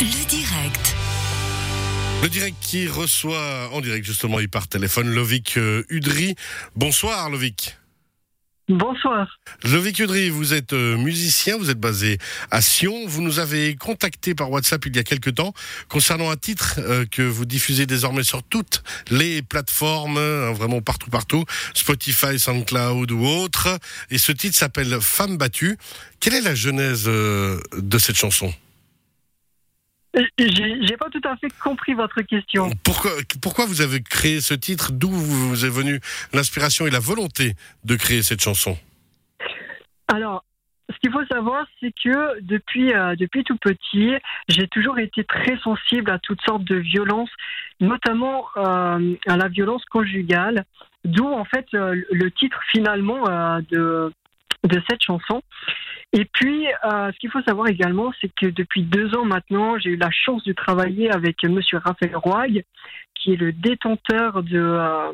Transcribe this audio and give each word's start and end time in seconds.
Le 0.00 0.26
direct. 0.26 0.96
Le 2.20 2.28
direct 2.28 2.56
qui 2.60 2.88
reçoit 2.88 3.70
en 3.72 3.80
direct 3.80 4.04
justement, 4.04 4.40
il 4.40 4.48
par 4.48 4.66
téléphone 4.66 5.14
Lovic 5.14 5.56
euh, 5.56 5.84
Udry. 5.88 6.34
Bonsoir 6.74 7.30
Lovic. 7.30 7.76
Bonsoir. 8.68 9.38
Lovic 9.62 10.00
Udry, 10.00 10.30
vous 10.30 10.52
êtes 10.52 10.72
euh, 10.72 10.96
musicien, 10.96 11.56
vous 11.56 11.70
êtes 11.70 11.78
basé 11.78 12.18
à 12.50 12.60
Sion. 12.60 13.06
Vous 13.06 13.22
nous 13.22 13.38
avez 13.38 13.76
contacté 13.76 14.34
par 14.34 14.50
WhatsApp 14.50 14.84
il 14.86 14.96
y 14.96 14.98
a 14.98 15.04
quelques 15.04 15.36
temps 15.36 15.54
concernant 15.88 16.28
un 16.28 16.36
titre 16.36 16.80
euh, 16.80 17.04
que 17.08 17.22
vous 17.22 17.44
diffusez 17.44 17.86
désormais 17.86 18.24
sur 18.24 18.42
toutes 18.42 18.82
les 19.10 19.42
plateformes, 19.42 20.18
hein, 20.18 20.52
vraiment 20.54 20.80
partout, 20.80 21.10
partout, 21.10 21.44
Spotify, 21.72 22.40
SoundCloud 22.40 23.12
ou 23.12 23.24
autres. 23.24 23.78
Et 24.10 24.18
ce 24.18 24.32
titre 24.32 24.56
s'appelle 24.56 24.98
Femme 25.00 25.36
battue. 25.36 25.78
Quelle 26.18 26.34
est 26.34 26.40
la 26.40 26.56
genèse 26.56 27.04
de 27.04 27.98
cette 27.98 28.16
chanson? 28.16 28.52
J'ai 30.38 30.96
pas 30.96 31.10
tout 31.10 31.20
à 31.24 31.36
fait 31.36 31.48
compris 31.62 31.94
votre 31.94 32.22
question. 32.22 32.70
pourquoi, 32.84 33.10
pourquoi 33.42 33.66
vous 33.66 33.80
avez 33.80 34.00
créé 34.02 34.40
ce 34.40 34.54
titre? 34.54 34.92
D'où 34.92 35.10
vous 35.10 35.64
est 35.64 35.70
venue 35.70 36.00
l'inspiration 36.32 36.86
et 36.86 36.90
la 36.90 37.00
volonté 37.00 37.54
de 37.84 37.96
créer 37.96 38.22
cette 38.22 38.40
chanson? 38.40 38.78
Alors, 40.08 40.44
ce 40.90 40.96
qu'il 41.00 41.10
faut 41.10 41.24
savoir, 41.26 41.66
c'est 41.80 41.92
que 41.92 42.40
depuis, 42.42 42.92
euh, 42.92 43.16
depuis 43.16 43.42
tout 43.42 43.56
petit, 43.56 44.12
j'ai 44.48 44.68
toujours 44.68 44.98
été 44.98 45.24
très 45.24 45.58
sensible 45.58 46.10
à 46.10 46.18
toutes 46.18 46.42
sortes 46.42 46.64
de 46.64 46.76
violences, 46.76 47.30
notamment 47.80 48.46
euh, 48.56 49.16
à 49.26 49.36
la 49.36 49.48
violence 49.48 49.84
conjugale, 49.86 50.64
d'où 51.04 51.26
en 51.26 51.44
fait 51.44 51.66
euh, 51.74 52.00
le 52.12 52.30
titre 52.30 52.60
finalement 52.70 53.24
de, 53.70 54.12
de 54.64 54.82
cette 54.88 55.02
chanson. 55.02 55.42
Et 56.16 56.24
puis, 56.26 56.68
euh, 56.68 57.10
ce 57.10 57.18
qu'il 57.18 57.28
faut 57.28 57.42
savoir 57.42 57.66
également, 57.66 58.12
c'est 58.20 58.32
que 58.32 58.46
depuis 58.46 58.82
deux 58.82 59.16
ans 59.16 59.24
maintenant, 59.24 59.78
j'ai 59.78 59.90
eu 59.90 59.96
la 59.96 60.12
chance 60.12 60.44
de 60.44 60.52
travailler 60.52 61.10
avec 61.10 61.42
Monsieur 61.42 61.78
Raphaël 61.78 62.14
Roy, 62.14 62.46
qui 63.16 63.32
est 63.32 63.36
le 63.36 63.50
détenteur 63.50 64.44
de, 64.44 64.60
euh, 64.60 65.12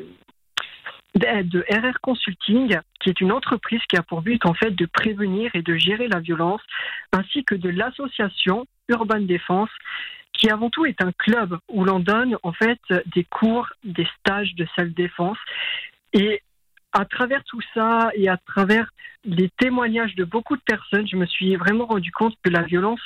de 1.15 1.65
RR 1.71 1.99
Consulting, 2.03 2.79
qui 3.01 3.09
est 3.09 3.19
une 3.23 3.33
entreprise 3.33 3.81
qui 3.89 3.97
a 3.97 4.03
pour 4.03 4.21
but 4.21 4.45
en 4.45 4.53
fait 4.53 4.73
de 4.73 4.85
prévenir 4.85 5.51
et 5.55 5.63
de 5.63 5.75
gérer 5.75 6.07
la 6.07 6.21
violence, 6.21 6.61
ainsi 7.13 7.45
que 7.45 7.55
de 7.55 7.71
l'association 7.71 8.67
Urban 8.91 9.21
Défense, 9.21 9.71
qui 10.35 10.51
avant 10.51 10.69
tout 10.69 10.85
est 10.85 11.03
un 11.03 11.13
club 11.13 11.57
où 11.69 11.83
l'on 11.83 12.01
donne 12.01 12.37
en 12.43 12.53
fait 12.53 12.81
des 13.15 13.25
cours, 13.25 13.69
des 13.85 14.07
stages 14.19 14.55
de 14.55 14.67
self-défense. 14.77 15.39
Et 16.13 16.43
à 16.93 17.05
travers 17.05 17.43
tout 17.45 17.61
ça 17.75 18.11
et 18.15 18.29
à 18.29 18.37
travers 18.37 18.91
les 19.25 19.51
témoignages 19.59 20.15
de 20.15 20.25
beaucoup 20.25 20.57
de 20.57 20.63
personnes, 20.63 21.07
je 21.09 21.17
me 21.17 21.27
suis 21.27 21.57
vraiment 21.57 21.87
rendu 21.87 22.11
compte 22.11 22.35
que 22.43 22.51
la 22.51 22.63
violence 22.63 23.05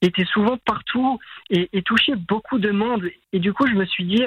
était 0.00 0.24
souvent 0.24 0.58
partout 0.58 1.18
et, 1.50 1.68
touchait 1.82 2.16
beaucoup 2.16 2.58
de 2.58 2.70
monde. 2.70 3.08
Et 3.32 3.38
du 3.38 3.52
coup, 3.52 3.66
je 3.66 3.74
me 3.74 3.84
suis 3.84 4.04
dit, 4.04 4.24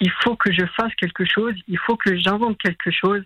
il 0.00 0.10
faut 0.22 0.36
que 0.36 0.52
je 0.52 0.64
fasse 0.76 0.94
quelque 0.96 1.24
chose, 1.24 1.54
il 1.68 1.78
faut 1.78 1.96
que 1.96 2.16
j'invente 2.16 2.58
quelque 2.58 2.90
chose. 2.90 3.22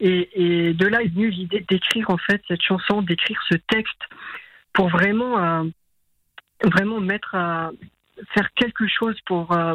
Et, 0.00 0.30
et 0.68 0.72
de 0.72 0.86
là 0.86 1.02
est 1.02 1.08
venue 1.08 1.30
l'idée 1.30 1.64
d'écrire 1.68 2.10
en 2.10 2.16
fait 2.16 2.42
cette 2.48 2.62
chanson, 2.62 3.02
d'écrire 3.02 3.40
ce 3.48 3.56
texte 3.56 4.00
pour 4.72 4.88
vraiment, 4.88 5.38
euh, 5.38 5.64
vraiment 6.64 7.00
mettre 7.00 7.34
à 7.34 7.70
faire 8.34 8.52
quelque 8.54 8.86
chose 8.88 9.16
pour, 9.26 9.52
euh, 9.52 9.74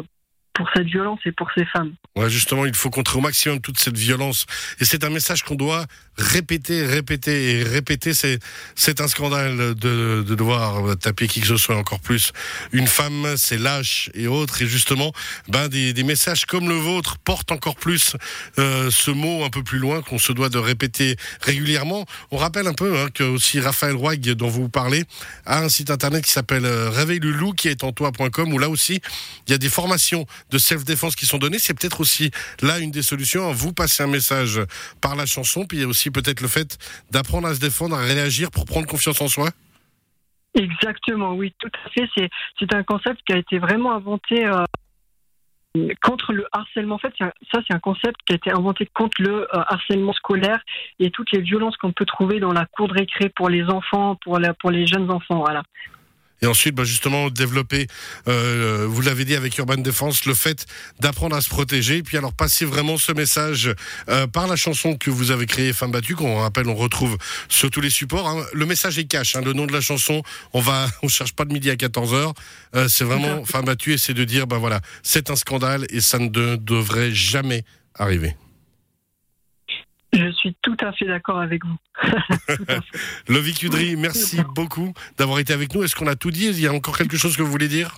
pour 0.56 0.68
cette 0.74 0.86
violence 0.86 1.20
et 1.26 1.32
pour 1.32 1.48
ces 1.54 1.66
femmes. 1.66 1.92
Ouais, 2.16 2.30
justement, 2.30 2.64
il 2.64 2.74
faut 2.74 2.88
contrer 2.88 3.18
au 3.18 3.20
maximum 3.20 3.60
toute 3.60 3.78
cette 3.78 3.98
violence. 3.98 4.46
Et 4.80 4.86
c'est 4.86 5.04
un 5.04 5.10
message 5.10 5.42
qu'on 5.42 5.54
doit 5.54 5.84
répéter, 6.16 6.84
répéter 6.86 7.58
et 7.58 7.62
répéter. 7.62 8.14
C'est, 8.14 9.00
un 9.00 9.08
scandale 9.08 9.74
de, 9.74 10.24
de 10.26 10.34
devoir 10.34 10.96
taper 10.96 11.28
qui 11.28 11.40
que 11.40 11.46
ce 11.46 11.58
soit 11.58 11.76
encore 11.76 12.00
plus. 12.00 12.32
Une 12.72 12.86
femme, 12.86 13.34
c'est 13.36 13.58
lâche 13.58 14.10
et 14.14 14.26
autres. 14.26 14.62
Et 14.62 14.66
justement, 14.66 15.12
ben, 15.48 15.68
des, 15.68 15.92
des 15.92 16.04
messages 16.04 16.46
comme 16.46 16.68
le 16.68 16.74
vôtre 16.74 17.18
portent 17.18 17.52
encore 17.52 17.76
plus 17.76 18.16
euh, 18.58 18.90
ce 18.90 19.10
mot 19.10 19.44
un 19.44 19.50
peu 19.50 19.62
plus 19.62 19.78
loin 19.78 20.00
qu'on 20.00 20.18
se 20.18 20.32
doit 20.32 20.48
de 20.48 20.58
répéter 20.58 21.16
régulièrement. 21.42 22.06
On 22.30 22.38
rappelle 22.38 22.66
un 22.66 22.72
peu 22.72 22.98
hein, 22.98 23.08
que 23.12 23.24
aussi 23.24 23.60
Raphaël 23.60 23.94
Roig, 23.94 24.20
dont 24.20 24.48
vous 24.48 24.70
parlez, 24.70 25.04
a 25.44 25.60
un 25.60 25.68
site 25.68 25.90
internet 25.90 26.24
qui 26.24 26.30
s'appelle 26.30 26.64
euh, 26.64 26.88
Réveille 26.88 27.20
le 27.20 27.36
qui 27.52 27.68
est 27.68 27.84
en 27.84 27.92
toi.com, 27.92 28.52
où 28.52 28.58
là 28.58 28.68
aussi, 28.68 29.00
il 29.46 29.50
y 29.50 29.54
a 29.54 29.58
des 29.58 29.68
formations 29.68 30.26
de 30.50 30.58
self-défense 30.58 31.16
qui 31.16 31.26
sont 31.26 31.38
données. 31.38 31.58
C'est 31.58 31.74
peut-être 31.78 32.00
aussi 32.00 32.30
là 32.62 32.78
une 32.78 32.90
des 32.90 33.02
solutions. 33.02 33.52
Vous 33.52 33.72
passez 33.72 34.02
un 34.02 34.06
message 34.08 34.60
par 35.00 35.16
la 35.16 35.26
chanson, 35.26 35.66
puis 35.66 35.78
il 35.78 35.80
y 35.82 35.84
a 35.84 35.88
aussi 35.88 36.10
peut-être 36.10 36.40
le 36.40 36.48
fait 36.48 36.78
d'apprendre 37.10 37.48
à 37.48 37.54
se 37.54 37.60
défendre, 37.60 37.96
à 37.96 38.00
réagir 38.02 38.50
pour 38.50 38.64
prendre 38.64 38.86
confiance 38.86 39.20
en 39.20 39.28
soi. 39.28 39.50
Exactement, 40.54 41.34
oui, 41.34 41.52
tout 41.58 41.70
à 41.84 41.90
fait. 41.90 42.08
C'est, 42.16 42.30
c'est 42.58 42.74
un 42.74 42.82
concept 42.82 43.20
qui 43.26 43.34
a 43.34 43.36
été 43.38 43.58
vraiment 43.58 43.92
inventé 43.94 44.46
euh, 44.46 44.64
contre 46.02 46.32
le 46.32 46.46
harcèlement. 46.50 46.94
En 46.94 46.98
fait, 46.98 47.12
c'est 47.18 47.24
un- 47.24 47.32
ça, 47.52 47.60
c'est 47.66 47.74
un 47.74 47.78
concept 47.78 48.16
qui 48.26 48.32
a 48.32 48.36
été 48.36 48.50
inventé 48.50 48.88
contre 48.94 49.20
le 49.20 49.42
euh, 49.42 49.46
harcèlement 49.66 50.14
scolaire 50.14 50.58
et 50.98 51.10
toutes 51.10 51.30
les 51.32 51.42
violences 51.42 51.76
qu'on 51.76 51.92
peut 51.92 52.06
trouver 52.06 52.40
dans 52.40 52.52
la 52.52 52.64
cour 52.64 52.88
de 52.88 52.94
récré 52.94 53.28
pour 53.28 53.50
les 53.50 53.64
enfants, 53.64 54.16
pour, 54.22 54.38
pour 54.58 54.70
les 54.70 54.86
jeunes 54.86 55.10
enfants. 55.10 55.40
Voilà. 55.40 55.62
Et 56.42 56.46
ensuite, 56.46 56.74
bah, 56.74 56.84
justement, 56.84 57.30
développer, 57.30 57.86
euh, 58.28 58.86
vous 58.88 59.00
l'avez 59.00 59.24
dit 59.24 59.34
avec 59.34 59.56
Urban 59.58 59.76
Défense, 59.78 60.26
le 60.26 60.34
fait 60.34 60.66
d'apprendre 61.00 61.34
à 61.34 61.40
se 61.40 61.48
protéger. 61.48 62.02
Puis 62.02 62.16
alors, 62.18 62.32
passer 62.34 62.64
vraiment 62.64 62.98
ce 62.98 63.12
message 63.12 63.74
euh, 64.08 64.26
par 64.26 64.46
la 64.46 64.56
chanson 64.56 64.96
que 64.96 65.10
vous 65.10 65.30
avez 65.30 65.46
créée, 65.46 65.72
Femme 65.72 65.92
battue, 65.92 66.14
qu'on 66.14 66.36
rappelle, 66.40 66.68
on 66.68 66.74
retrouve 66.74 67.16
sur 67.48 67.70
tous 67.70 67.80
les 67.80 67.90
supports. 67.90 68.28
hein. 68.28 68.44
Le 68.52 68.66
message 68.66 68.98
est 68.98 69.04
cash, 69.06 69.34
hein, 69.36 69.40
le 69.44 69.52
nom 69.54 69.66
de 69.66 69.72
la 69.72 69.80
chanson, 69.80 70.22
on 70.52 70.60
va, 70.60 70.86
on 71.02 71.08
cherche 71.08 71.32
pas 71.32 71.44
de 71.46 71.52
midi 71.52 71.70
à 71.70 71.74
14h. 71.76 72.32
Euh, 72.74 72.88
c'est 72.88 73.04
vraiment 73.04 73.44
Femme 73.44 73.64
battue 73.64 73.94
et 73.94 73.98
c'est 73.98 74.14
de 74.14 74.24
dire, 74.24 74.46
bah 74.46 74.58
voilà, 74.58 74.80
c'est 75.02 75.30
un 75.30 75.36
scandale 75.36 75.86
et 75.90 76.00
ça 76.00 76.18
ne 76.18 76.28
de- 76.28 76.56
devrait 76.56 77.12
jamais 77.12 77.64
arriver. 77.94 78.36
Suis 80.46 80.56
tout 80.62 80.76
à 80.80 80.92
fait 80.92 81.06
d'accord 81.06 81.40
avec 81.40 81.62
vous. 81.64 81.76
Lovic 83.28 83.64
Udry, 83.64 83.96
merci 83.96 84.40
beaucoup 84.54 84.92
d'avoir 85.18 85.40
été 85.40 85.52
avec 85.52 85.74
nous. 85.74 85.82
Est-ce 85.82 85.96
qu'on 85.96 86.06
a 86.06 86.14
tout 86.14 86.30
dit? 86.30 86.46
Il 86.46 86.60
y 86.60 86.68
a 86.68 86.72
encore 86.72 86.96
quelque 86.96 87.16
chose 87.16 87.36
que 87.36 87.42
vous 87.42 87.50
voulez 87.50 87.66
dire? 87.66 87.96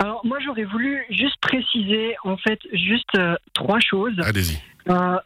Alors, 0.00 0.26
moi, 0.26 0.38
j'aurais 0.44 0.64
voulu 0.64 1.04
juste 1.08 1.36
préciser, 1.40 2.16
en 2.24 2.36
fait, 2.36 2.58
juste 2.72 3.14
euh, 3.16 3.36
trois 3.54 3.78
choses. 3.78 4.18
Allez-y. 4.24 4.60
Euh, 4.88 5.18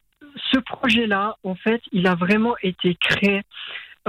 ce 0.52 0.58
projet-là, 0.58 1.38
en 1.42 1.54
fait, 1.54 1.80
il 1.90 2.06
a 2.06 2.16
vraiment 2.16 2.54
été 2.62 2.98
créé 3.00 3.40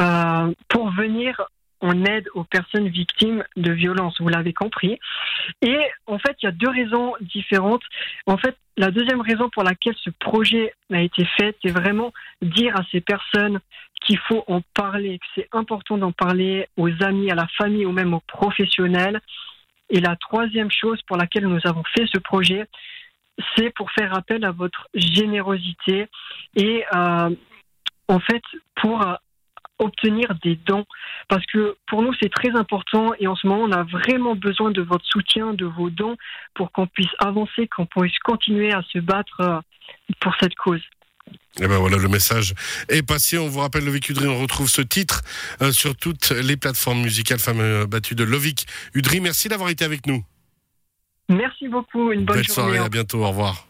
euh, 0.01 0.53
pour 0.67 0.91
venir 0.91 1.43
en 1.83 2.05
aide 2.05 2.27
aux 2.33 2.45
personnes 2.45 2.87
victimes 2.87 3.43
de 3.57 3.71
violences, 3.71 4.19
vous 4.19 4.29
l'avez 4.29 4.53
compris. 4.53 4.99
Et 5.61 5.77
en 6.07 6.17
fait, 6.17 6.35
il 6.41 6.45
y 6.45 6.49
a 6.49 6.51
deux 6.51 6.69
raisons 6.69 7.13
différentes. 7.19 7.83
En 8.25 8.37
fait, 8.37 8.55
la 8.77 8.89
deuxième 8.89 9.21
raison 9.21 9.49
pour 9.49 9.63
laquelle 9.63 9.95
ce 10.01 10.09
projet 10.09 10.73
a 10.91 11.01
été 11.01 11.25
fait, 11.37 11.55
c'est 11.61 11.71
vraiment 11.71 12.13
dire 12.41 12.75
à 12.79 12.83
ces 12.91 13.01
personnes 13.01 13.59
qu'il 14.05 14.17
faut 14.17 14.43
en 14.47 14.61
parler, 14.73 15.19
que 15.19 15.25
c'est 15.35 15.49
important 15.51 15.97
d'en 15.97 16.13
parler 16.13 16.67
aux 16.77 16.89
amis, 17.03 17.29
à 17.29 17.35
la 17.35 17.47
famille 17.57 17.85
ou 17.85 17.91
même 17.91 18.13
aux 18.13 18.23
professionnels. 18.27 19.19
Et 19.89 19.99
la 19.99 20.15
troisième 20.15 20.71
chose 20.71 21.01
pour 21.03 21.17
laquelle 21.17 21.47
nous 21.47 21.59
avons 21.65 21.83
fait 21.95 22.05
ce 22.07 22.17
projet, 22.17 22.65
c'est 23.55 23.71
pour 23.75 23.91
faire 23.91 24.17
appel 24.17 24.45
à 24.45 24.51
votre 24.51 24.87
générosité 24.93 26.07
et 26.55 26.85
euh, 26.95 27.29
en 28.07 28.19
fait 28.19 28.43
pour 28.75 29.01
euh, 29.01 29.15
obtenir 29.79 30.33
des 30.43 30.55
dons 30.55 30.85
parce 31.27 31.45
que 31.47 31.75
pour 31.87 32.01
nous 32.01 32.13
c'est 32.21 32.29
très 32.29 32.51
important 32.51 33.13
et 33.19 33.27
en 33.27 33.35
ce 33.35 33.47
moment 33.47 33.63
on 33.63 33.71
a 33.71 33.83
vraiment 33.83 34.35
besoin 34.35 34.71
de 34.71 34.81
votre 34.81 35.05
soutien, 35.05 35.53
de 35.53 35.65
vos 35.65 35.89
dons 35.89 36.15
pour 36.53 36.71
qu'on 36.71 36.87
puisse 36.87 37.11
avancer, 37.19 37.67
qu'on 37.75 37.85
puisse 37.85 38.17
continuer 38.19 38.71
à 38.71 38.81
se 38.91 38.99
battre 38.99 39.41
euh, 39.41 39.59
pour 40.19 40.33
cette 40.39 40.55
cause. 40.55 40.81
Et 41.59 41.67
ben 41.67 41.77
voilà, 41.77 41.97
le 41.97 42.09
message 42.09 42.53
est 42.89 43.07
passé. 43.07 43.37
On 43.37 43.47
vous 43.47 43.59
rappelle 43.59 43.85
Lovic 43.85 44.09
Udry, 44.09 44.27
on 44.27 44.39
retrouve 44.41 44.69
ce 44.69 44.81
titre 44.81 45.21
euh, 45.61 45.71
sur 45.71 45.95
toutes 45.95 46.31
les 46.31 46.57
plateformes 46.57 47.01
musicales 47.01 47.39
Femmes 47.39 47.61
euh, 47.61 47.85
battues 47.85 48.15
de 48.15 48.23
Lovic 48.23 48.65
Udry. 48.93 49.21
Merci 49.21 49.49
d'avoir 49.49 49.69
été 49.69 49.85
avec 49.85 50.05
nous. 50.07 50.23
Merci 51.29 51.67
beaucoup, 51.67 52.11
une 52.11 52.25
bonne 52.25 52.37
Belle 52.37 52.45
journée. 52.45 52.71
soirée, 52.71 52.85
à 52.85 52.89
bientôt, 52.89 53.23
au 53.23 53.29
revoir. 53.29 53.67